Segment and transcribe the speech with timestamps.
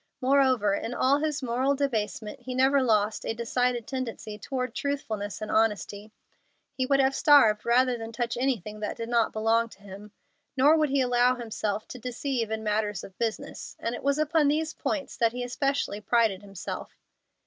[0.19, 5.51] Moreover, in all his moral debasement he never lost a decided tendency toward truthfulness and
[5.51, 6.11] honesty.
[6.73, 10.11] He would have starved rather than touch anything that did not belong to him,
[10.57, 14.47] nor would he allow himself to deceive in matters of business, and it was upon
[14.47, 16.97] these points that he specially prided himself.